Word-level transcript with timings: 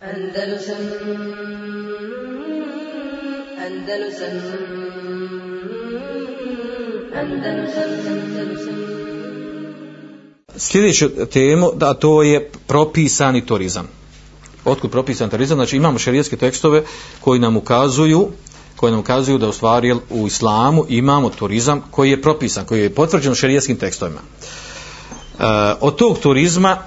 Andalusam 0.00 0.76
Andalusam 3.66 4.34
Andalusam 7.14 7.90
Andalusam 7.94 8.76
Sljedeću 10.56 11.08
temu, 11.32 11.70
da 11.76 11.94
to 11.94 12.22
je 12.22 12.50
propisani 12.66 13.46
turizam. 13.46 13.88
Otkud 14.64 14.90
propisan 14.90 15.30
turizam? 15.30 15.56
Znači 15.56 15.76
imamo 15.76 15.98
šerijetske 15.98 16.36
tekstove 16.36 16.82
koji 17.20 17.40
nam 17.40 17.56
ukazuju 17.56 18.28
koji 18.76 18.90
nam 18.90 19.00
ukazuju 19.00 19.38
da 19.38 19.48
u 19.48 19.52
stvari 19.52 19.94
u 20.10 20.26
islamu 20.26 20.84
imamo 20.88 21.30
turizam 21.30 21.82
koji 21.90 22.10
je 22.10 22.22
propisan, 22.22 22.64
koji 22.66 22.80
je 22.80 22.94
potvrđen 22.94 23.32
u 23.32 23.34
šerijetskim 23.34 23.76
tekstovima. 23.76 24.20
E, 24.20 25.44
od 25.80 25.96
tog 25.96 26.18
turizma 26.18 26.78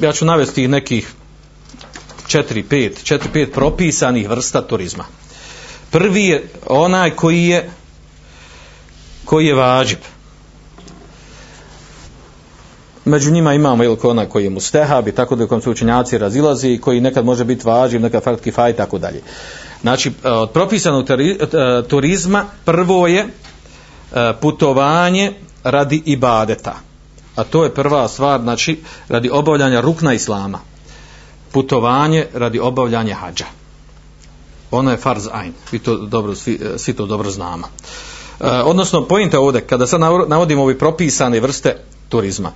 ja 0.00 0.12
ću 0.12 0.24
navesti 0.24 0.68
nekih 0.68 1.14
4-5 2.32 3.18
4-5 3.34 3.52
propisanih 3.52 4.28
vrsta 4.28 4.62
turizma. 4.62 5.04
Prvi 5.90 6.24
je 6.24 6.48
onaj 6.66 7.10
koji 7.10 7.44
je 7.44 7.70
koji 9.24 9.46
je 9.46 9.54
vađib. 9.54 9.98
Među 13.04 13.30
njima 13.30 13.54
imamo 13.54 13.84
ili 13.84 13.96
onaj 14.02 14.26
koji 14.26 14.44
je 14.44 14.50
mustehab 14.50 15.08
i 15.08 15.12
tako 15.12 15.36
da 15.36 15.46
kom 15.46 15.62
su 15.62 15.70
učenjaci 15.70 16.18
razilazi 16.18 16.78
koji 16.82 17.00
nekad 17.00 17.24
može 17.24 17.44
biti 17.44 17.66
vađib, 17.66 18.02
nekad 18.02 18.22
fartki 18.22 18.50
faj 18.50 18.70
i 18.70 18.76
tako 18.76 18.98
dalje. 18.98 19.22
Znači, 19.80 20.12
e, 20.24 20.30
od 20.30 20.50
propisanog 20.50 21.10
e, 21.10 21.36
turizma 21.88 22.44
prvo 22.64 23.06
je 23.06 23.20
e, 23.20 24.32
putovanje 24.40 25.32
radi 25.64 26.02
ibadeta. 26.06 26.74
A 27.36 27.44
to 27.44 27.64
je 27.64 27.74
prva 27.74 28.08
stvar, 28.08 28.40
znači, 28.40 28.80
radi 29.08 29.30
obavljanja 29.30 29.80
rukna 29.80 30.14
islama. 30.14 30.58
Putovanje 31.52 32.26
radi 32.34 32.58
obavljanja 32.58 33.14
hađa. 33.14 33.44
Ono 34.70 34.90
je 34.90 34.96
farz 34.96 35.28
ajn. 35.32 35.52
Vi 35.72 35.78
to 35.78 35.96
dobro, 35.96 36.34
svi, 36.34 36.60
eh, 36.62 36.78
svi 36.78 36.92
to 36.92 37.06
dobro 37.06 37.30
znamo. 37.30 37.68
E, 38.42 38.62
odnosno, 38.64 39.04
pojenta 39.04 39.40
ovdje, 39.40 39.60
kada 39.60 39.86
sad 39.86 40.00
navodimo 40.28 40.62
ovi 40.62 40.78
propisane 40.78 41.40
vrste 41.40 41.76
turizma, 42.08 42.52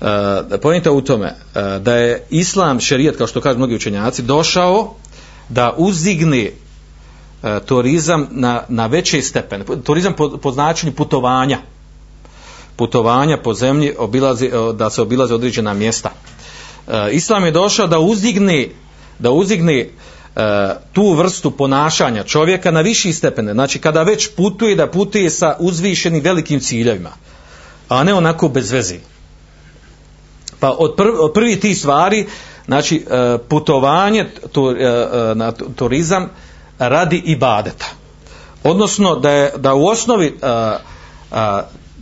eh, 0.00 0.06
e, 0.50 0.58
pojenta 0.58 0.92
u 0.92 1.00
tome 1.00 1.26
e, 1.26 1.78
da 1.78 1.96
je 1.96 2.26
islam 2.30 2.80
šerijat, 2.80 3.16
kao 3.16 3.26
što 3.26 3.40
kažu 3.40 3.58
mnogi 3.58 3.74
učenjaci, 3.74 4.22
došao 4.22 4.94
da 5.48 5.74
uzigne 5.76 6.50
e, 7.42 7.60
turizam 7.66 8.26
na, 8.30 8.62
na 8.68 8.86
veće 8.86 9.22
stepene. 9.22 9.64
Turizam 9.84 10.12
po, 10.12 10.38
po 10.38 10.52
značenju 10.52 10.92
putovanja. 10.92 11.58
Putovanja 12.76 13.36
po 13.36 13.54
zemlji 13.54 13.94
obilazi, 13.98 14.50
da 14.74 14.90
se 14.90 15.02
obilaze 15.02 15.34
određena 15.34 15.74
mjesta. 15.74 16.10
Eh, 16.88 17.08
Islam 17.12 17.44
je 17.44 17.50
došao 17.50 17.86
da 17.86 17.98
uzigne 17.98 18.68
da 19.18 19.30
uzigne 19.30 19.78
e, 19.78 19.88
eh, 20.36 20.74
tu 20.92 21.12
vrstu 21.12 21.50
ponašanja 21.50 22.22
čovjeka 22.22 22.70
na 22.70 22.80
viši 22.80 23.12
stepene. 23.12 23.52
Znači 23.52 23.78
kada 23.78 24.02
već 24.02 24.28
putuje 24.36 24.76
da 24.76 24.86
putuje 24.86 25.30
sa 25.30 25.56
uzvišenim 25.58 26.22
velikim 26.22 26.60
ciljevima. 26.60 27.10
A 27.88 28.04
ne 28.04 28.14
onako 28.14 28.48
bez 28.48 28.70
veze. 28.70 28.96
Pa 30.60 30.70
od, 30.70 30.94
prv, 30.96 31.10
od 31.20 31.32
prvi 31.32 31.60
ti 31.60 31.74
stvari 31.74 32.26
znači 32.66 33.06
e, 33.10 33.38
putovanje 33.48 34.26
tu, 34.52 34.70
e, 34.70 35.34
na 35.34 35.52
turizam 35.52 36.30
radi 36.78 37.22
ibadeta 37.24 37.86
odnosno 38.64 39.16
da 39.16 39.30
je 39.30 39.52
da 39.56 39.74
u 39.74 39.86
osnovi 39.86 40.38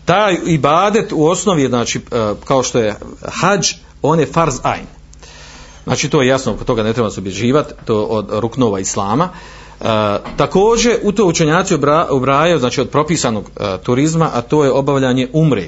taj 0.04 0.36
ibadet 0.46 1.12
u 1.12 1.24
osnovi 1.24 1.68
znači 1.68 2.00
kao 2.44 2.62
što 2.62 2.78
je 2.78 2.94
hađ 3.28 3.72
on 4.02 4.20
je 4.20 4.26
farz 4.26 4.54
ajn 4.62 4.86
znači 5.84 6.08
to 6.08 6.22
je 6.22 6.28
jasno 6.28 6.56
kod 6.56 6.66
toga 6.66 6.82
ne 6.82 6.92
treba 6.92 7.10
se 7.10 7.20
obježivati 7.20 7.74
to 7.84 8.04
od 8.04 8.26
ruknova 8.30 8.80
islama. 8.80 9.28
Uh, 9.80 9.86
također 10.36 10.98
u 11.02 11.12
to 11.12 11.24
učenjaci 11.26 11.74
ubrajaju 12.10 12.58
znači 12.58 12.80
od 12.80 12.90
propisanog 12.90 13.50
e, 13.60 13.78
turizma 13.82 14.30
a 14.34 14.41
to 14.41 14.64
je 14.64 14.72
obavljanje 14.72 15.28
umre. 15.32 15.64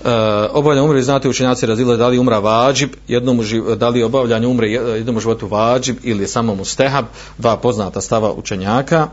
Uh, 0.00 0.08
obavljanje 0.50 0.88
umre, 0.88 1.02
znate 1.02 1.28
učenjaci 1.28 1.66
razile 1.66 1.96
da 1.96 2.08
li 2.08 2.18
umra 2.18 2.38
vađib, 2.38 2.90
jednom 3.08 3.40
da 3.76 3.88
li 3.88 4.02
obavljanje 4.02 4.46
umre 4.46 4.68
jednom 4.68 5.20
životu 5.20 5.46
vađib 5.46 5.96
ili 6.02 6.28
samo 6.28 6.54
mu 6.54 6.64
stehab, 6.64 7.04
dva 7.38 7.56
poznata 7.56 8.00
stava 8.00 8.32
učenjaka, 8.32 9.08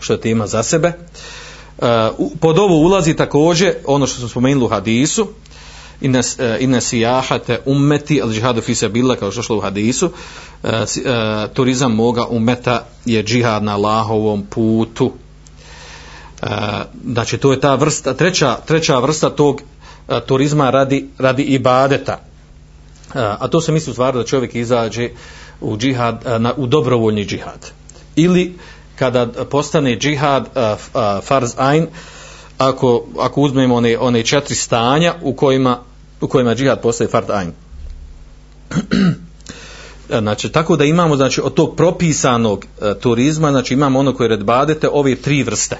što 0.00 0.12
je 0.12 0.20
tema 0.20 0.46
za 0.46 0.62
sebe. 0.62 0.92
Uh, 1.78 1.86
pod 2.40 2.58
ovo 2.58 2.76
ulazi 2.76 3.14
također 3.14 3.74
ono 3.86 4.06
što 4.06 4.18
smo 4.18 4.28
spomenuli 4.28 4.64
u 4.64 4.68
hadisu, 4.68 5.26
ines, 6.00 6.38
uh, 6.38 6.62
ines 6.62 6.92
ummeti 7.64 8.22
al 8.22 8.32
džihadu 8.32 8.60
fi 8.60 8.74
sabila 8.74 9.16
kao 9.16 9.30
što 9.30 9.42
šlo 9.42 9.56
u 9.56 9.60
hadisu 9.60 10.06
uh, 10.06 10.70
uh, 10.70 11.50
turizam 11.54 11.94
moga 11.94 12.26
umeta 12.26 12.86
je 13.04 13.22
džihad 13.22 13.62
na 13.62 13.74
Allahovom 13.74 14.46
putu 14.50 15.06
uh, 15.06 16.48
znači 17.12 17.38
to 17.38 17.52
je 17.52 17.60
ta 17.60 17.74
vrsta 17.74 18.14
treća, 18.14 18.56
treća 18.66 18.98
vrsta 18.98 19.30
tog 19.30 19.62
turizma 20.26 20.70
radi, 20.70 21.08
radi 21.18 21.42
ibadeta. 21.42 22.20
A 23.14 23.48
to 23.48 23.60
se 23.60 23.72
misli 23.72 23.90
u 23.90 23.94
stvari 23.94 24.18
da 24.18 24.24
čovjek 24.24 24.54
izađe 24.54 25.10
u 25.60 25.76
džihad, 25.76 26.24
na, 26.38 26.54
u 26.56 26.66
dobrovoljni 26.66 27.26
džihad. 27.26 27.70
Ili 28.16 28.54
kada 28.96 29.26
postane 29.50 29.96
džihad 29.96 30.48
farz 31.22 31.54
ain, 31.56 31.86
ako, 32.58 33.04
ako 33.18 33.40
uzmemo 33.40 33.74
one, 33.74 33.98
one 33.98 34.22
četiri 34.22 34.54
stanja 34.54 35.14
u 35.22 35.32
kojima, 35.32 35.78
u 36.20 36.28
kojima 36.28 36.54
džihad 36.54 36.80
postaje 36.82 37.08
fard 37.08 37.30
ajn. 37.30 37.52
E, 40.10 40.20
znači, 40.20 40.48
tako 40.48 40.76
da 40.76 40.84
imamo 40.84 41.16
znači, 41.16 41.40
od 41.40 41.54
tog 41.54 41.76
propisanog 41.76 42.64
e, 42.82 42.94
turizma, 43.00 43.50
znači 43.50 43.74
imamo 43.74 43.98
ono 43.98 44.14
koje 44.14 44.28
redbadete, 44.28 44.88
ove 44.92 45.16
tri 45.16 45.42
vrste. 45.42 45.76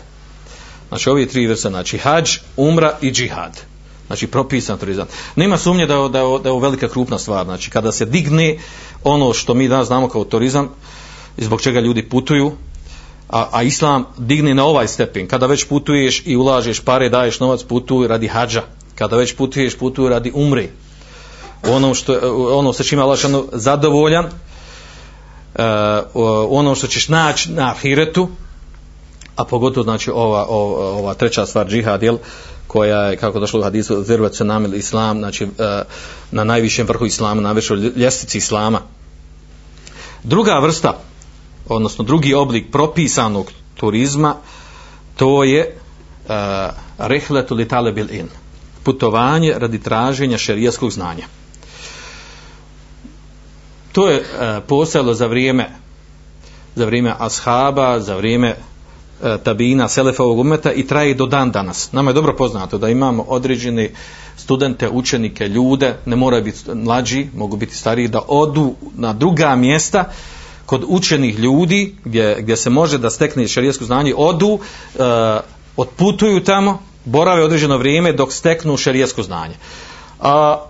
Znači, 0.89 1.11
ove 1.11 1.27
tri 1.27 1.47
vrste, 1.47 1.69
znači 1.69 1.99
hađ, 1.99 2.39
umra 2.57 2.97
i 3.01 3.11
džihad. 3.11 3.61
Znači 4.07 4.27
propisan 4.27 4.79
turizam. 4.79 5.07
Nema 5.37 5.59
sumnje 5.59 5.87
da 5.87 5.95
je, 5.95 6.09
da, 6.09 6.19
je, 6.19 6.39
da 6.43 6.49
je 6.49 6.53
ovo 6.53 6.59
velika 6.59 6.89
krupna 6.89 7.19
stvar. 7.19 7.45
Znači 7.45 7.71
kada 7.71 7.93
se 7.93 8.05
digne 8.05 8.59
ono 9.05 9.33
što 9.33 9.55
mi 9.55 9.69
danas 9.69 9.87
znamo 9.87 10.09
kao 10.09 10.25
turizam, 10.25 10.69
zbog 11.37 11.63
čega 11.63 11.81
ljudi 11.81 12.09
putuju, 12.09 12.53
a, 13.29 13.49
a 13.53 13.63
islam 13.63 14.05
digne 14.19 14.55
na 14.55 14.65
ovaj 14.65 14.89
stepen. 14.89 15.29
Kada 15.29 15.47
već 15.47 15.65
putuješ 15.65 16.23
i 16.27 16.37
ulažeš 16.37 16.81
pare, 16.81 17.09
daješ 17.09 17.41
novac, 17.41 17.63
putuj 17.63 18.09
radi 18.09 18.27
hađa. 18.27 18.63
Kada 18.99 19.17
već 19.17 19.37
putuješ, 19.37 19.79
putuj 19.79 20.09
radi 20.11 20.33
umri. 20.35 20.71
Ono 21.67 21.95
što 21.95 22.19
ono 22.53 22.73
sa 22.73 22.85
čime 22.85 23.03
Allah 23.03 23.19
zadovoljan, 23.53 24.25
uh, 24.25 24.33
ono 26.49 26.75
što 26.75 26.87
ćeš 26.87 27.09
naći 27.09 27.53
na 27.53 27.71
ahiretu, 27.71 28.29
a 29.37 29.45
pogotovo 29.45 29.85
znači 29.85 30.11
ova, 30.11 30.47
ova, 30.49 30.91
ova 30.91 31.15
treća 31.15 31.47
stvar 31.47 31.69
džihad, 31.69 32.03
jel, 32.03 32.19
koja 32.67 33.03
je, 33.03 33.17
kako 33.17 33.41
došlo 33.41 33.61
u 33.61 33.63
hadisu, 33.63 34.03
zirvat 34.03 34.35
se 34.35 34.45
namil 34.45 34.75
islam, 34.75 35.19
znači 35.19 35.45
uh, 35.45 35.51
na 36.31 36.45
najvišem 36.45 36.87
vrhu 36.87 37.07
islama, 37.07 37.41
na 37.41 37.49
najvišoj 37.49 37.79
ljestici 37.97 38.39
islama. 38.39 38.81
Druga 40.23 40.59
vrsta, 40.59 40.99
odnosno 41.69 42.05
drugi 42.05 42.35
oblik 42.35 42.73
propisanog 42.73 43.51
turizma, 43.75 44.35
to 45.17 45.45
je 45.45 45.61
e, 45.61 45.75
uh, 46.29 46.75
rehletu 46.99 47.55
li 47.55 47.69
talebil 47.69 48.11
in. 48.11 48.29
Putovanje 48.89 49.53
radi 49.59 49.79
traženja 49.79 50.39
šerijskog 50.39 50.91
znanja. 50.91 51.27
To 53.93 54.09
je 54.09 54.17
e, 54.17 54.61
postojalo 54.69 55.15
za 55.15 55.27
vrijeme 55.27 55.69
za 56.77 56.85
vrijeme 56.87 57.15
ashaba, 57.19 58.01
za 58.01 58.17
vrijeme 58.17 58.55
E, 59.23 59.39
tabina 59.39 59.89
selefa 59.89 60.23
ovog 60.23 60.39
umeta 60.39 60.73
i 60.73 60.87
traje 60.87 61.15
do 61.15 61.27
dan 61.27 61.51
danas. 61.51 61.93
Nama 61.93 62.11
je 62.11 62.15
dobro 62.15 62.37
poznato 62.37 62.79
da 62.79 62.89
imamo 62.89 63.23
određene 63.23 63.91
studente, 64.37 64.89
učenike, 64.89 65.49
ljude, 65.49 65.97
ne 66.07 66.17
moraju 66.17 66.45
biti 66.45 66.75
mlađi, 66.75 67.27
mogu 67.35 67.57
biti 67.57 67.75
stariji, 67.75 68.09
da 68.09 68.23
odu 68.29 68.75
na 68.95 69.13
druga 69.13 69.57
mjesta 69.57 70.05
kod 70.67 70.85
učenih 70.89 71.39
ljudi 71.39 71.95
gdje, 72.05 72.37
gdje 72.41 72.57
se 72.57 72.71
može 72.71 72.99
da 72.99 73.11
stekne 73.11 73.49
šarijesko 73.49 73.85
znanje, 73.85 74.15
odu, 74.17 74.59
e, 74.99 75.01
otputuju 75.77 76.45
tamo, 76.45 76.83
borave 77.05 77.45
određeno 77.45 77.77
vrijeme 77.77 78.13
dok 78.13 78.33
steknu 78.33 78.77
šarijesko 78.77 79.23
znanje. 79.23 79.55
A, 80.21 80.65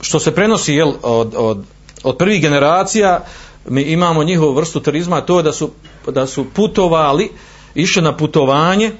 što 0.00 0.20
se 0.20 0.34
prenosi 0.34 0.74
jel, 0.74 0.92
od, 1.02 1.34
od, 1.36 1.64
od 2.02 2.16
prvih 2.16 2.42
generacija, 2.42 3.24
mi 3.68 3.82
imamo 3.82 4.24
njihovu 4.24 4.54
vrstu 4.54 4.80
turizma, 4.80 5.20
to 5.20 5.36
je 5.36 5.42
da 5.42 5.52
su 5.52 5.70
da 6.08 6.26
su 6.26 6.44
putovali, 6.44 7.30
išli 7.74 8.02
na 8.02 8.16
putovanje 8.16 8.92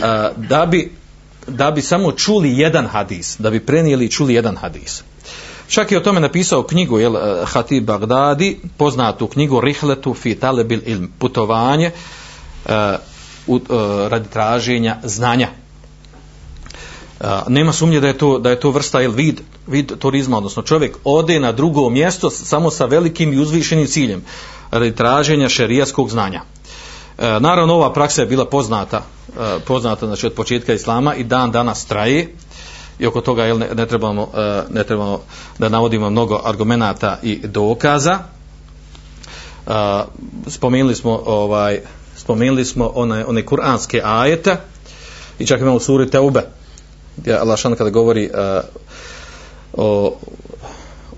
a, 0.00 0.30
da 0.36 0.66
bi 0.66 1.00
da 1.46 1.70
bi 1.70 1.82
samo 1.82 2.12
čuli 2.12 2.58
jedan 2.58 2.86
hadis, 2.86 3.36
da 3.38 3.50
bi 3.50 3.66
prenijeli 3.66 4.04
i 4.04 4.10
čuli 4.10 4.34
jedan 4.34 4.56
hadis. 4.56 5.02
Čak 5.68 5.92
je 5.92 5.98
o 5.98 6.00
tome 6.00 6.20
napisao 6.20 6.62
knjigu 6.62 6.98
jel, 6.98 7.14
Hatib 7.44 7.84
Bagdadi, 7.84 8.60
poznatu 8.76 9.26
knjigu 9.26 9.60
Rihletu 9.60 10.14
fi 10.14 10.34
talebil 10.34 10.80
ilm, 10.86 11.12
putovanje 11.18 11.90
uh, 12.64 12.72
u, 13.50 13.54
uh, 13.54 13.60
radi 14.08 14.28
traženja 14.28 14.96
znanja. 15.04 15.48
Uh, 17.20 17.26
nema 17.48 17.72
sumnje 17.72 18.00
da 18.00 18.06
je 18.06 18.18
to 18.18 18.38
da 18.38 18.50
je 18.50 18.60
to 18.60 18.70
vrsta 18.70 19.02
ili 19.02 19.14
vid 19.14 19.40
vid 19.66 19.92
turizma 19.98 20.36
odnosno 20.36 20.62
čovjek 20.62 20.96
ode 21.04 21.40
na 21.40 21.52
drugo 21.52 21.90
mjesto 21.90 22.30
samo 22.30 22.70
sa 22.70 22.84
velikim 22.84 23.32
i 23.32 23.38
uzvišenim 23.38 23.86
ciljem 23.86 24.24
radi 24.70 24.94
traženja 24.94 25.48
šerijskog 25.48 26.10
znanja. 26.10 26.42
E, 27.18 27.40
naravno 27.40 27.74
ova 27.74 27.92
praksa 27.92 28.20
je 28.20 28.26
bila 28.26 28.44
poznata 28.44 29.02
e, 29.28 29.58
poznata 29.66 30.06
znači 30.06 30.26
od 30.26 30.32
početka 30.32 30.72
islama 30.72 31.14
i 31.14 31.24
dan 31.24 31.50
danas 31.50 31.84
traje 31.84 32.34
i 32.98 33.06
oko 33.06 33.20
toga 33.20 33.44
jel, 33.44 33.58
ne, 33.58 33.68
ne, 33.74 33.86
trebamo, 33.86 34.28
e, 34.36 34.62
ne 34.70 34.84
trebamo 34.84 35.20
da 35.58 35.68
navodimo 35.68 36.10
mnogo 36.10 36.40
argumenata 36.44 37.18
i 37.22 37.40
dokaza. 37.44 38.18
E, 38.18 39.70
spomenuli 40.46 40.94
smo 40.94 41.22
ovaj 41.26 41.80
spomenuli 42.30 42.64
smo 42.64 42.92
one, 42.94 43.24
one 43.26 43.46
kuranske 43.46 44.00
ajete 44.04 44.56
i 45.38 45.46
čak 45.46 45.60
imamo 45.60 45.80
suri 45.80 46.10
Teube 46.10 46.42
gdje 47.16 47.34
Allah 47.34 47.58
šan 47.58 47.74
kada 47.74 47.90
govori 47.90 48.30
uh, 48.30 48.64
o 49.72 50.16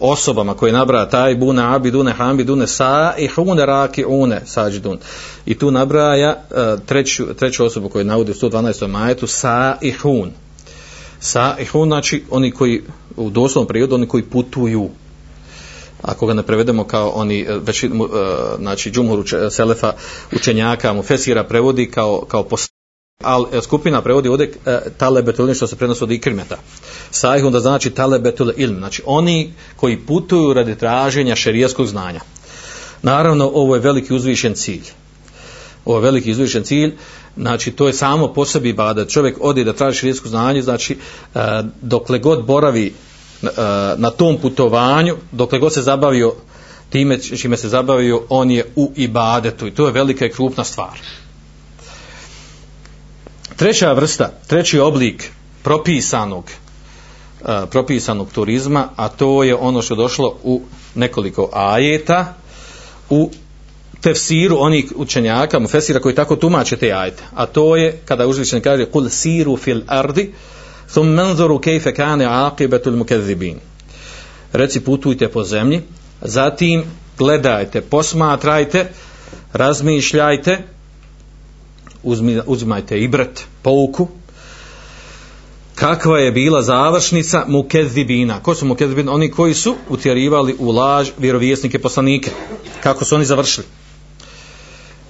osobama 0.00 0.54
koje 0.54 0.72
nabraja 0.72 1.08
taj 1.08 1.34
bune 1.34 1.62
abidune 1.74 2.12
hamidune 2.12 2.66
sa 2.66 3.14
i 3.18 3.26
hune 3.26 3.66
raki 3.66 4.04
une 4.04 4.40
sađidun 4.46 4.98
i 5.46 5.58
tu 5.58 5.70
nabraja 5.70 6.36
uh, 6.50 6.80
treću, 6.86 7.34
treću 7.34 7.64
osobu 7.64 7.88
koju 7.88 8.04
navodi 8.04 8.30
u 8.30 8.34
112. 8.34 8.86
majetu 8.86 9.26
sa 9.26 9.76
i 9.80 9.92
hun 9.92 10.30
sa 11.20 11.56
i 11.60 11.64
hun 11.64 11.88
znači 11.88 12.24
oni 12.30 12.50
koji 12.50 12.82
u 13.16 13.30
doslovnom 13.30 13.68
prijevodu 13.68 13.94
oni 13.94 14.08
koji 14.08 14.22
putuju 14.22 14.88
ako 16.02 16.26
ga 16.26 16.34
ne 16.34 16.42
prevedemo 16.42 16.84
kao 16.84 17.08
oni 17.08 17.40
eh, 17.40 17.58
već 17.66 17.84
eh, 17.84 17.88
znači 18.58 18.90
džumhur 18.90 19.18
eh, 19.18 19.50
selefa 19.50 19.92
učenjaka 20.32 20.92
mu 20.92 21.02
fesira 21.02 21.44
prevodi 21.44 21.90
kao 21.90 22.24
kao 22.28 22.42
post 22.42 22.72
al 23.22 23.46
skupina 23.62 24.02
prevodi 24.02 24.28
ovdje 24.28 24.52
e, 24.66 24.78
talebetul 24.96 25.46
ilm 25.46 25.54
što 25.54 25.66
se 25.66 25.76
prenosi 25.76 26.04
od 26.04 26.10
ikrimeta. 26.10 26.58
Sajh 27.10 27.44
onda 27.44 27.60
znači 27.60 27.90
talebetul 27.90 28.52
ilm 28.56 28.78
znači 28.78 29.02
oni 29.06 29.52
koji 29.76 29.96
putuju 29.96 30.52
radi 30.52 30.78
traženja 30.78 31.36
šerijskog 31.36 31.86
znanja. 31.86 32.20
Naravno 33.02 33.50
ovo 33.54 33.74
je 33.74 33.80
veliki 33.80 34.14
uzvišen 34.14 34.54
cilj. 34.54 34.84
Ovo 35.84 35.98
je 35.98 36.02
veliki 36.02 36.32
uzvišen 36.32 36.64
cilj 36.64 36.94
znači 37.36 37.70
to 37.70 37.86
je 37.86 37.92
samo 37.92 38.32
po 38.32 38.44
sebi 38.44 38.72
bada 38.72 39.04
čovjek 39.04 39.36
odi 39.40 39.64
da 39.64 39.72
traži 39.72 39.98
šerijsko 39.98 40.28
znanje 40.28 40.62
znači 40.62 40.98
e, 41.34 41.38
dokle 41.80 42.18
god 42.18 42.44
boravi 42.44 42.94
E, 43.42 43.48
na 43.96 44.10
tom 44.10 44.38
putovanju 44.38 45.16
dokle 45.32 45.58
god 45.58 45.74
se 45.74 45.82
zabavio 45.82 46.34
time 46.90 47.20
čime 47.20 47.56
se 47.56 47.68
zabavio 47.68 48.22
on 48.28 48.50
je 48.50 48.66
u 48.76 48.92
ibadetu 48.96 49.66
i 49.66 49.74
to 49.74 49.86
je 49.86 49.92
velika 49.92 50.26
i 50.26 50.30
krupna 50.30 50.64
stvar 50.64 50.98
treća 53.62 53.92
vrsta, 53.92 54.32
treći 54.46 54.78
oblik 54.78 55.30
propisanog 55.62 56.50
e, 56.50 57.66
propisanog 57.70 58.32
turizma, 58.32 58.88
a 58.96 59.08
to 59.08 59.44
je 59.44 59.54
ono 59.54 59.82
što 59.82 59.94
je 59.94 59.98
došlo 59.98 60.36
u 60.42 60.62
nekoliko 60.94 61.48
ajeta 61.52 62.34
u 63.10 63.30
tefsiru 64.00 64.56
onih 64.58 64.92
učenjaka, 64.96 65.58
mufesira 65.58 66.00
koji 66.00 66.14
tako 66.14 66.36
tumače 66.36 66.76
te 66.76 66.92
ajete. 66.92 67.22
A 67.34 67.46
to 67.46 67.76
je 67.76 68.00
kada 68.04 68.26
uzvišen 68.26 68.60
kaže 68.60 68.84
kul 68.84 69.08
siru 69.08 69.56
fil 69.56 69.80
ardi 69.86 70.32
thum 70.92 71.14
manzuru 71.14 71.58
kejfe 71.58 71.94
kane 71.94 72.24
aqibatul 72.24 72.96
mukezibin. 72.96 73.60
Reci 74.52 74.80
putujte 74.80 75.28
po 75.28 75.44
zemlji, 75.44 75.82
zatim 76.22 76.84
gledajte, 77.18 77.80
posmatrajte, 77.80 78.86
razmišljajte, 79.52 80.58
uzimajte 82.46 83.00
ibret, 83.00 83.44
pouku, 83.62 84.08
kakva 85.74 86.18
je 86.18 86.32
bila 86.32 86.62
završnica 86.62 87.44
mukezibina. 87.48 88.42
Ko 88.42 88.54
su 88.54 88.66
mukezibina? 88.66 89.12
Oni 89.12 89.30
koji 89.30 89.54
su 89.54 89.74
utjerivali 89.88 90.56
u 90.58 90.70
laž 90.70 91.10
vjerovjesnike 91.18 91.78
poslanike. 91.78 92.30
Kako 92.82 93.04
su 93.04 93.14
oni 93.14 93.24
završili? 93.24 93.66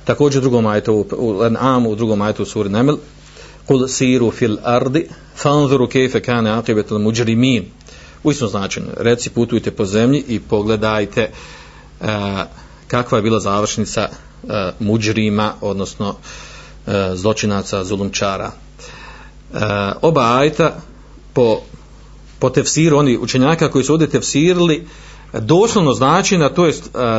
Također 0.05 0.38
u 0.38 0.43
drugom 0.43 0.67
ajetu, 0.67 1.06
u 1.17 1.43
Amu, 1.58 1.90
u 1.90 1.94
drugom 1.94 2.23
ajetu 2.23 2.43
u 2.43 2.46
suri 2.46 2.69
Nemel, 2.69 2.96
kul 3.67 3.88
siru 3.88 4.31
fil 4.31 4.56
ardi, 4.64 5.09
fanzuru 5.37 5.88
kejfe 5.88 6.20
kane 6.20 6.50
akibetul 6.50 6.99
muđrimin. 6.99 7.64
U 8.25 8.31
istom 8.31 8.49
značenju, 8.49 8.87
reci 8.97 9.31
putujte 9.31 9.70
po 9.70 9.85
zemlji 9.85 10.25
i 10.29 10.41
pogledajte 10.41 11.31
uh, 12.00 12.06
kakva 12.87 13.19
je 13.19 13.23
bila 13.23 13.41
završnica 13.41 14.00
eh, 14.03 14.12
uh, 14.43 14.87
muđrima, 14.87 15.55
odnosno 15.61 16.09
uh, 16.09 16.14
e, 16.87 17.17
zločinaca, 17.17 17.85
zulumčara. 17.85 18.53
E, 18.53 19.59
oba 20.03 20.38
ajta 20.38 20.76
po, 21.32 21.61
po 22.38 22.50
tefsiru, 22.50 22.99
oni 22.99 23.19
učenjaka 23.19 23.70
koji 23.70 23.85
su 23.85 23.93
ovdje 23.93 24.11
tefsirili, 24.11 24.87
doslovno 25.40 25.93
znači 25.93 26.38
na 26.38 26.49
to 26.49 26.67
je, 26.67 26.75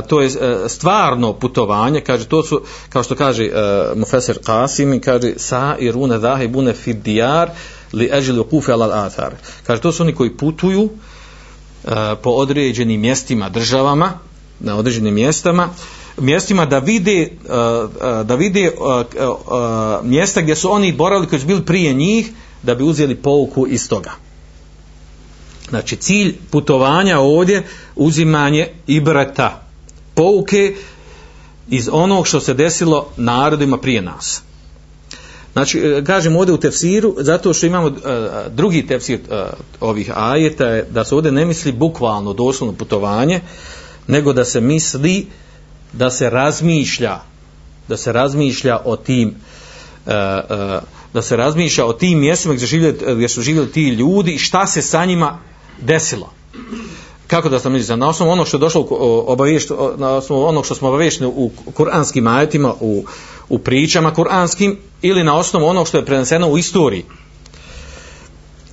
to 0.08 0.22
je 0.22 0.28
e, 0.28 0.70
stvarno 0.70 1.34
putovanje, 1.34 2.02
kaže, 2.02 2.26
to 2.26 2.44
su, 2.44 2.62
kao 2.90 3.04
što 3.04 3.16
kaže 3.16 3.44
e, 3.44 3.50
uh, 3.50 3.98
Mufeser 3.98 4.38
Qasim, 4.46 5.00
kaže, 5.00 5.34
sa 5.38 5.76
i 5.80 5.92
rune 5.92 6.18
dahe 6.18 6.48
bune 6.48 6.74
fid 6.74 6.98
dijar 6.98 7.50
li 7.94 8.10
ajli 8.12 8.44
kufe 8.50 8.72
al 8.72 8.84
athar. 8.84 9.34
Kaže, 9.68 9.82
to 9.82 9.92
su 9.92 10.04
oni 10.04 10.16
koji 10.16 10.38
putuju 10.38 10.82
uh, 10.82 11.92
po 12.24 12.30
određenim 12.30 13.02
mjestima, 13.02 13.50
državama, 13.50 14.12
na 14.60 14.78
određenim 14.78 15.14
mjestama, 15.14 15.70
mjestima 16.18 16.66
da 16.66 16.80
vide 16.80 17.30
uh, 17.46 18.26
da 18.26 18.36
vide 18.36 18.72
uh, 18.72 20.06
mjesta 20.06 20.42
gdje 20.42 20.56
su 20.56 20.72
oni 20.72 20.92
borali 20.92 21.28
koji 21.28 21.40
su 21.40 21.48
bili 21.48 21.66
prije 21.66 21.94
njih 21.94 22.32
da 22.64 22.76
bi 22.76 22.84
uzeli 22.84 23.16
pouku 23.16 23.68
iz 23.68 23.90
toga 23.90 24.12
znači 25.74 25.96
cilj 25.96 26.36
putovanja 26.52 27.20
ovdje 27.20 27.64
uzimanje 27.96 28.68
ibreta, 28.88 29.62
pouke 30.14 30.76
iz 31.70 31.90
onog 31.92 32.28
što 32.28 32.40
se 32.40 32.54
desilo 32.54 33.08
narodima 33.18 33.78
prije 33.78 34.02
nas. 34.02 34.42
Znači 35.54 35.80
e, 35.80 36.04
kažem 36.04 36.36
ovdje 36.36 36.54
u 36.54 36.58
tefsiru 36.58 37.16
zato 37.20 37.54
što 37.54 37.66
imamo 37.66 37.88
e, 37.88 37.92
drugi 38.50 38.88
tefsir 38.88 39.20
e, 39.20 39.44
ovih 39.80 40.12
ajeta 40.16 40.66
je 40.66 40.86
da 40.92 41.06
se 41.06 41.16
ovdje 41.16 41.32
ne 41.32 41.46
misli 41.46 41.72
bukvalno 41.72 42.34
doslovno 42.34 42.78
putovanje 42.78 43.42
nego 44.08 44.34
da 44.34 44.46
se 44.46 44.62
misli 44.62 45.28
da 45.94 46.10
se 46.10 46.30
razmišlja 46.30 47.20
da 47.88 47.98
se 47.98 48.12
razmišlja 48.14 48.80
o 48.86 48.96
tim 48.96 49.30
uh, 49.30 50.14
uh, 50.14 50.84
da 51.14 51.22
se 51.22 51.38
razmišlja 51.38 51.86
o 51.86 51.94
tim 51.94 52.20
mjestima 52.20 52.54
gdje, 52.54 52.68
živjeli, 52.68 52.98
gdje 53.16 53.30
su 53.30 53.42
živjeli 53.42 53.72
ti 53.72 53.90
ljudi 53.90 54.32
i 54.32 54.38
šta 54.38 54.68
se 54.68 54.82
sa 54.82 55.06
njima 55.06 55.40
desilo 55.86 56.30
kako 57.28 57.50
da 57.50 57.60
sam 57.60 57.74
misli 57.74 57.98
na 57.98 58.10
osnovu 58.10 58.32
onog 58.32 58.48
što 58.48 58.58
je 58.58 58.60
došlo 58.60 58.88
obaviješt, 59.28 59.72
na 59.98 60.10
osnovu 60.10 60.44
onog 60.44 60.66
što 60.66 60.76
smo 60.76 60.88
obaviješteni 60.88 61.32
u 61.36 61.52
kuranskim 61.74 62.28
ajetima 62.28 62.74
u, 62.80 63.06
u 63.50 63.60
pričama 63.60 64.14
kuranskim 64.14 64.78
ili 65.02 65.24
na 65.24 65.38
osnovu 65.38 65.66
onog 65.66 65.88
što 65.88 65.98
je 65.98 66.06
preneseno 66.06 66.48
u 66.48 66.58
istoriji 66.58 67.06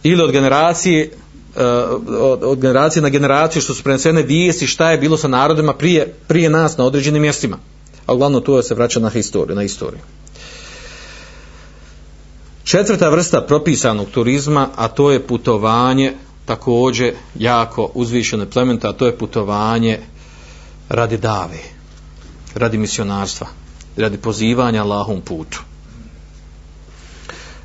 ili 0.02 0.22
od 0.22 0.32
generacije 0.32 1.12
e, 1.56 1.64
od, 2.20 2.44
od 2.44 2.60
generacije 2.60 3.02
na 3.02 3.08
generaciju 3.08 3.62
što 3.62 3.74
su 3.74 3.82
prenesene 3.82 4.22
vijesti 4.22 4.66
šta 4.66 4.90
je 4.90 4.98
bilo 4.98 5.16
sa 5.16 5.28
narodima 5.28 5.74
prije, 5.74 6.14
prije 6.28 6.50
nas 6.50 6.76
na 6.76 6.84
određenim 6.84 7.22
mjestima. 7.22 7.58
A 8.06 8.14
uglavnom 8.14 8.42
to 8.42 8.62
se 8.62 8.74
vraća 8.74 9.00
na 9.00 9.08
historiju, 9.08 9.56
na 9.56 9.62
istoriju. 9.62 10.00
Četvrta 12.64 13.08
vrsta 13.08 13.40
propisanog 13.40 14.10
turizma, 14.10 14.68
a 14.76 14.88
to 14.88 15.10
je 15.10 15.26
putovanje 15.26 16.14
također 16.50 17.14
jako 17.38 17.90
uzvišene 17.94 18.50
plementa, 18.50 18.88
a 18.88 18.92
to 18.92 19.06
je 19.06 19.18
putovanje 19.18 19.98
radi 20.88 21.18
dave, 21.18 21.62
radi 22.54 22.78
misionarstva, 22.78 23.46
radi 23.96 24.18
pozivanja 24.18 24.82
Allahom 24.82 25.20
putu. 25.20 25.62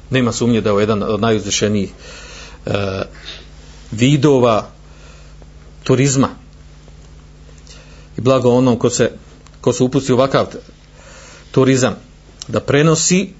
Nema 0.09 0.31
sumnje 0.31 0.61
da 0.61 0.69
je 0.69 0.79
jedan 0.79 1.03
od 1.03 1.21
najuzvišenijih 1.21 1.89
e, 2.65 2.71
vidova 3.91 4.69
turizma 5.83 6.29
i 8.17 8.21
blago 8.21 8.49
onom 8.49 8.77
ko 8.79 8.89
se 8.89 9.11
ko 9.61 9.73
se 9.73 9.83
upusti 9.83 10.13
u 10.13 10.15
ovakav 10.15 10.45
turizam 11.51 11.95
da 12.47 12.59
prenosi 12.59 13.33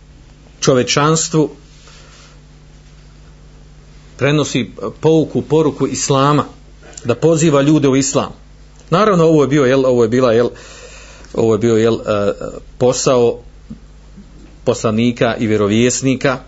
čovečanstvu 0.59 1.49
prenosi 4.17 4.71
pouku, 4.99 5.41
poruku 5.41 5.87
islama 5.87 6.45
da 7.03 7.15
poziva 7.15 7.61
ljude 7.61 7.87
u 7.87 7.95
islam. 7.95 8.31
Naravno 8.89 9.25
ovo 9.25 9.43
je 9.43 9.47
bio 9.47 9.65
jel, 9.65 9.85
ovo 9.85 10.03
je 10.03 10.09
bila 10.09 10.31
jel, 10.31 10.49
ovo 11.33 11.53
je 11.53 11.57
bio 11.57 11.75
jel, 11.75 11.93
e, 11.95 12.33
posao 12.77 13.39
poslanika 14.63 15.35
i 15.39 15.47
vjerovjesnika. 15.47 16.39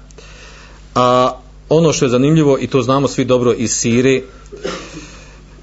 A 0.96 1.40
ono 1.70 1.94
što 1.94 2.06
je 2.06 2.10
zanimljivo 2.10 2.58
i 2.60 2.68
to 2.68 2.82
znamo 2.82 3.08
svi 3.08 3.26
dobro 3.26 3.54
iz 3.54 3.72
Sire 3.72 4.22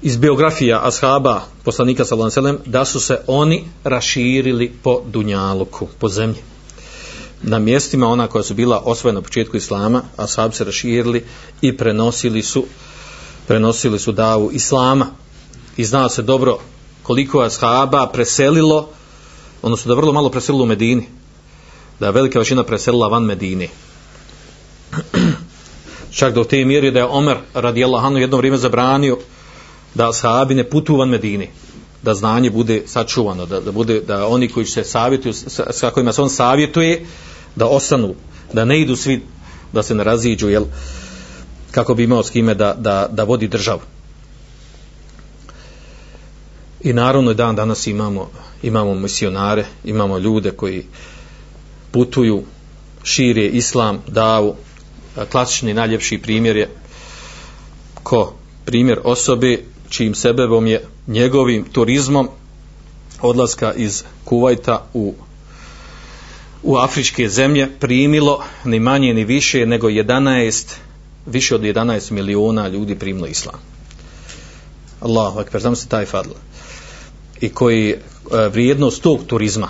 iz 0.01 0.17
biografija 0.17 0.79
ashaba 0.83 1.41
poslanika 1.63 2.05
sallallahu 2.05 2.39
alejhi 2.39 2.57
da 2.65 2.85
su 2.85 2.99
se 2.99 3.19
oni 3.27 3.63
raširili 3.83 4.73
po 4.83 5.01
dunjaluku 5.05 5.87
po 5.99 6.09
zemlji 6.09 6.54
na 7.47 7.59
mjestima 7.59 8.07
ona 8.07 8.27
koja 8.27 8.43
su 8.43 8.53
bila 8.53 8.81
osvojena 8.85 9.19
u 9.19 9.23
početku 9.23 9.57
islama, 9.57 10.01
a 10.17 10.27
sahab 10.27 10.53
se 10.53 10.63
raširili 10.63 11.23
i 11.61 11.77
prenosili 11.77 12.43
su 12.43 12.65
prenosili 13.47 13.99
su 13.99 14.11
davu 14.11 14.51
islama. 14.51 15.07
I 15.77 15.85
znao 15.85 16.09
se 16.09 16.21
dobro 16.21 16.57
koliko 17.03 17.41
je 17.41 17.47
ashaba 17.47 18.07
preselilo, 18.07 18.89
odnosno 19.61 19.89
da 19.89 19.95
vrlo 19.95 20.13
malo 20.13 20.29
preselilo 20.29 20.63
u 20.63 20.67
Medini, 20.67 21.07
da 21.99 22.05
je 22.05 22.11
velika 22.11 22.39
većina 22.39 22.63
preselila 22.63 23.07
van 23.07 23.23
Medine. 23.23 23.67
Čak 26.17 26.33
do 26.33 26.43
te 26.43 26.65
mjeri 26.65 26.91
da 26.91 26.99
je 26.99 27.05
Omer 27.05 27.37
radijallahu 27.53 28.07
anhu 28.07 28.17
jedno 28.17 28.37
vrijeme 28.37 28.57
zabranio 28.57 29.17
da 29.93 30.13
sahabi 30.13 30.55
ne 30.55 30.69
putuju 30.69 30.97
van 30.97 31.09
Medini 31.09 31.49
da 32.01 32.13
znanje 32.13 32.49
bude 32.49 32.83
sačuvano, 32.85 33.45
da, 33.45 33.59
da 33.59 33.71
bude 33.71 34.01
da 34.01 34.27
oni 34.27 34.49
koji 34.49 34.65
se 34.65 34.83
savjetuju, 34.83 35.33
sa, 35.33 35.65
sa 35.71 35.89
kojima 35.89 36.13
se 36.13 36.21
on 36.21 36.29
savjetuje, 36.29 37.05
da 37.55 37.67
ostanu, 37.67 38.15
da 38.53 38.65
ne 38.65 38.79
idu 38.81 38.95
svi, 38.95 39.21
da 39.73 39.83
se 39.83 39.95
ne 39.95 40.03
raziđu, 40.03 40.49
jel, 40.49 40.65
kako 41.71 41.95
bi 41.95 42.03
imao 42.03 42.23
s 42.23 42.29
kime 42.29 42.53
da, 42.55 42.73
da, 42.73 43.07
da 43.11 43.23
vodi 43.23 43.47
državu. 43.47 43.81
I 46.83 46.93
naravno 46.93 47.33
dan 47.33 47.55
danas 47.55 47.87
imamo, 47.87 48.29
imamo 48.63 48.93
misionare, 48.93 49.65
imamo 49.83 50.17
ljude 50.17 50.51
koji 50.51 50.85
putuju, 51.91 52.43
šire 53.03 53.45
islam, 53.45 54.01
davu, 54.07 54.55
klasični 55.31 55.73
najljepši 55.73 56.17
primjer 56.17 56.57
je 56.57 56.69
ko 58.03 58.33
primjer 58.65 58.99
osobe 59.03 59.63
čijim 59.89 60.15
sebebom 60.15 60.67
je 60.67 60.85
njegovim 61.07 61.65
turizmom 61.71 62.29
odlaska 63.21 63.73
iz 63.73 64.03
Kuvajta 64.23 64.85
u 64.93 65.13
u 66.65 66.77
afričke 66.77 67.29
zemlje 67.29 67.69
primilo 67.79 68.43
ni 68.63 68.79
manje 68.79 69.13
ni 69.13 69.23
više 69.23 69.65
nego 69.65 69.87
11 69.87 70.73
više 71.25 71.55
od 71.55 71.61
11 71.61 72.11
miliona 72.11 72.67
ljudi 72.67 72.95
primilo 72.95 73.27
islam. 73.27 73.59
Allahu 74.99 75.39
akbar, 75.39 75.61
znam 75.61 75.75
se 75.75 75.87
taj 75.87 76.05
fadl. 76.05 76.31
I 77.41 77.49
koji 77.49 77.89
e, 77.91 77.97
vrijednost 78.49 79.01
tog 79.01 79.19
turizma 79.27 79.69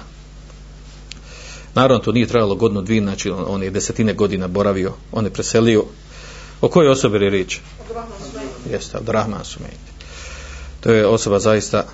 naravno 1.76 2.04
to 2.04 2.12
nije 2.12 2.28
trajalo 2.28 2.56
godinu 2.56 2.82
dvije, 2.82 3.02
znači 3.02 3.30
on, 3.30 3.64
je 3.64 3.70
desetine 3.70 4.14
godina 4.14 4.48
boravio, 4.48 4.94
on 5.12 5.26
je 5.26 5.34
preselio. 5.34 5.84
O 6.62 6.68
kojoj 6.70 6.92
osobi 6.92 7.18
je 7.18 7.30
riječ? 7.30 7.60
Jeste, 8.72 8.98
Abdurrahman 8.98 9.46
Sumejt 9.46 9.95
to 10.86 10.94
je 10.94 11.08
osoba 11.08 11.40
zaista 11.40 11.86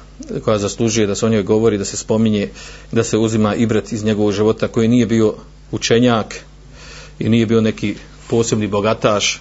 koja 0.43 0.57
zaslužuje 0.57 1.07
da 1.07 1.15
se 1.15 1.25
o 1.25 1.29
njoj 1.29 1.43
govori, 1.43 1.77
da 1.77 1.85
se 1.85 1.97
spominje, 1.97 2.49
da 2.91 3.03
se 3.03 3.17
uzima 3.17 3.55
ibret 3.55 3.91
iz 3.91 4.03
njegovog 4.03 4.31
života 4.31 4.67
koji 4.67 4.87
nije 4.87 5.05
bio 5.05 5.33
učenjak 5.71 6.35
i 7.19 7.29
nije 7.29 7.45
bio 7.45 7.61
neki 7.61 7.95
posebni 8.27 8.67
bogataš. 8.67 9.39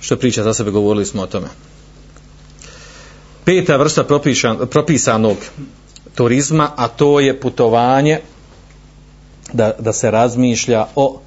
Što 0.00 0.16
priča 0.16 0.42
za 0.42 0.54
sebe, 0.54 0.70
govorili 0.70 1.06
smo 1.06 1.22
o 1.22 1.26
tome. 1.26 1.46
Peta 3.44 3.76
vrsta 3.76 4.04
propisan, 4.04 4.58
propisanog 4.70 5.36
turizma, 6.14 6.72
a 6.76 6.88
to 6.88 7.20
je 7.20 7.40
putovanje 7.40 8.20
da, 9.52 9.72
da 9.78 9.92
se 9.92 10.10
razmišlja 10.10 10.86
o 10.94 11.20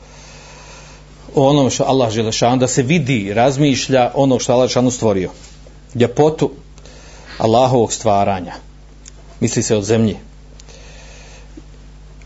o 1.35 1.49
onom 1.49 1.69
što 1.69 1.83
Allah 1.83 2.11
Želešan, 2.11 2.59
da 2.59 2.67
se 2.67 2.83
vidi, 2.83 3.33
razmišlja 3.33 4.11
ono 4.15 4.39
što 4.39 4.53
Allah 4.53 4.69
šanu 4.69 4.91
stvorio 4.91 5.31
ljepotu 5.95 6.51
Allahovog 7.37 7.93
stvaranja. 7.93 8.53
Misli 9.39 9.63
se 9.63 9.77
o 9.77 9.81
zemlji. 9.81 10.17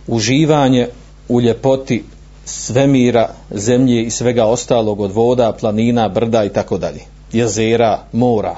Uživanje 0.07 0.87
u 1.29 1.41
ljepoti 1.41 2.03
svemira, 2.45 3.29
zemlje 3.51 4.03
i 4.03 4.11
svega 4.11 4.45
ostalog 4.45 4.99
od 4.99 5.11
voda, 5.11 5.53
planina, 5.59 6.09
brda 6.09 6.43
i 6.43 6.49
tako 6.49 6.77
dalje. 6.77 7.01
Jezera, 7.31 8.03
mora. 8.11 8.55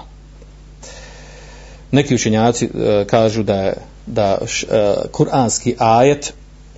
Neki 1.92 2.16
učenjaci 2.16 2.66
e, 2.66 3.06
kažu 3.08 3.44
da 3.44 3.56
je 3.56 3.74
da 4.06 4.38
š, 4.46 4.68
e, 4.72 4.96
kuranski 5.12 5.76
ajet 5.78 6.34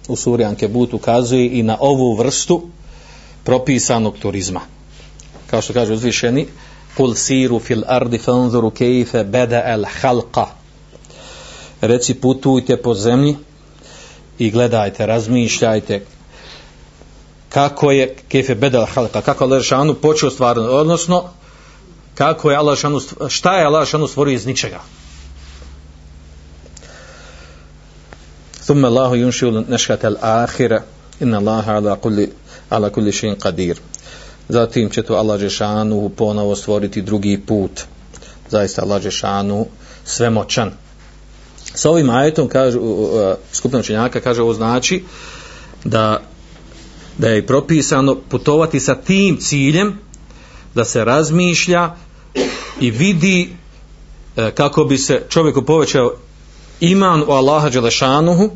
u 0.07 0.15
suri 0.15 0.43
Ankebut 0.43 0.93
ukazuje 0.93 1.60
i 1.60 1.63
na 1.63 1.77
ovu 1.79 2.15
vrstu 2.15 2.62
propisanog 3.43 4.17
turizma. 4.19 4.62
Kao 5.48 5.62
što 5.62 5.74
kaže 5.74 5.93
uzvišeni 5.93 6.48
Kul 6.98 7.16
siru 7.16 7.60
fil 7.60 7.84
ardi 7.88 8.18
fanzuru 8.18 8.72
kejfe 8.72 9.24
beda 9.24 9.62
el 9.74 9.86
halqa. 9.86 10.48
Reci 11.82 12.13
putujte 12.13 12.77
po 12.77 12.94
zemlji 12.94 13.36
i 14.38 14.51
gledajte, 14.51 15.06
razmišljajte 15.06 16.06
kako 17.50 17.92
je 17.92 18.16
kefe 18.30 18.56
bedel 18.56 18.86
halqa, 18.86 19.22
kako 19.22 19.44
je 19.44 19.62
Allah 19.72 19.96
počeo 20.01 20.30
stvarno, 20.30 20.63
odnosno 20.63 21.24
kako 22.16 22.51
je 22.51 22.58
Allah 22.58 22.77
šanu, 22.77 23.00
šta 23.30 23.58
je 23.58 23.66
Allah 23.66 23.88
šanu 23.88 24.08
stvorio 24.08 24.34
iz 24.34 24.46
ničega. 24.46 24.80
Thumme 28.66 28.88
Allahu 28.88 29.16
yunšiu 29.16 29.63
neškat 29.70 30.04
al 30.04 30.16
ahira 30.22 30.82
inna 31.20 31.38
Allaha 31.38 31.72
ala 31.72 31.96
kulli, 31.96 32.32
ala 32.70 32.89
kulli 32.89 33.12
šin 33.12 33.36
qadir 33.36 33.77
zatim 34.50 34.89
će 34.89 35.04
to 35.04 35.13
Allah 35.13 35.39
Žešanu 35.39 36.10
ponovo 36.10 36.56
stvoriti 36.56 37.01
drugi 37.01 37.42
put. 37.48 37.82
Zaista 38.50 38.82
Allah 38.82 39.01
Žešanu 39.01 39.66
svemoćan. 40.06 40.72
Sa 41.74 41.89
ovim 41.89 42.10
ajetom 42.10 42.48
kaže, 42.48 42.80
skupna 43.54 43.80
učenjaka 43.80 44.20
kaže 44.20 44.42
ovo 44.42 44.54
znači 44.54 45.04
da 45.84 46.22
da 47.18 47.27
je 47.27 47.48
propisano 47.48 48.16
putovati 48.30 48.80
sa 48.80 48.96
tim 48.96 49.38
ciljem 49.38 50.00
da 50.75 50.86
se 50.86 51.06
razmišlja 51.06 51.96
i 52.80 52.92
vidi 52.92 53.50
e, 54.38 54.51
kako 54.51 54.84
bi 54.84 54.98
se 54.98 55.25
čovjeku 55.30 55.62
povećao 55.62 56.13
iman 56.80 57.24
u 57.27 57.32
Allaha 57.32 57.70
Đelešanuhu 57.70 58.50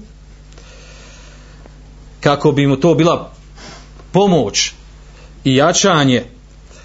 kako 2.20 2.52
bi 2.52 2.68
mu 2.68 2.76
to 2.76 2.96
bila 2.96 3.32
pomoć 4.12 4.74
i 5.44 5.56
jačanje 5.56 6.26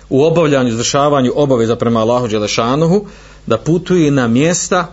u 0.08 0.24
obavljanju, 0.24 0.68
izvršavanju 0.68 1.32
obaveza 1.34 1.76
prema 1.76 2.00
Allahu 2.00 2.28
Đelešanuhu, 2.28 3.06
da 3.46 3.58
putuje 3.58 4.10
na 4.10 4.28
mjesta 4.28 4.86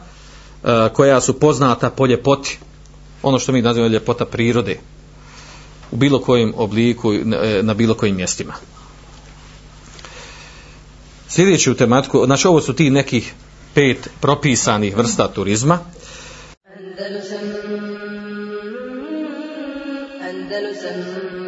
e, 0.63 0.89
koja 0.93 1.22
su 1.22 1.39
poznata 1.39 1.89
po 1.89 2.05
ljepoti. 2.05 2.60
Ono 3.24 3.39
što 3.39 3.51
mi 3.51 3.62
nazivamo 3.62 3.93
ljepota 3.93 4.25
prirode. 4.25 4.79
U 5.91 5.96
bilo 5.96 6.20
kojem 6.20 6.53
obliku, 6.58 7.13
na, 7.13 7.38
na 7.62 7.74
bilo 7.74 7.93
kojim 7.93 8.15
mjestima. 8.15 8.53
Sljedeći 11.27 11.72
u 11.72 11.75
tematku, 11.75 12.25
znači 12.25 12.48
ovo 12.48 12.62
su 12.62 12.74
ti 12.74 12.89
nekih 12.89 13.34
pet 13.74 14.10
propisanih 14.22 14.98
vrsta 14.98 15.27
turizma. 15.27 15.79
Andalusam 16.77 17.39
Andalusam 20.29 21.42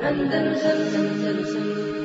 Andalusam 0.00 0.78
Andalusam 0.94 1.97